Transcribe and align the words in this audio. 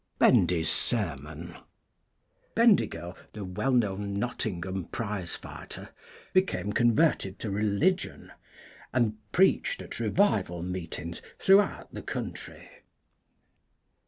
BENDY'S 0.17 0.67
SERMON 0.71 1.57
[Bendigo, 2.55 3.15
the 3.33 3.45
well 3.45 3.71
known 3.71 4.15
Nottingham 4.17 4.85
prize 4.85 5.35
fighter, 5.35 5.89
became 6.33 6.73
converted 6.73 7.37
to 7.37 7.51
religion, 7.51 8.31
and 8.93 9.17
preached 9.31 9.79
at 9.79 9.99
revival 9.99 10.63
meetings 10.63 11.21
throughout 11.37 11.93
the 11.93 12.01
country. 12.01 12.67